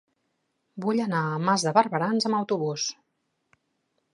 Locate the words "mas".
1.49-1.65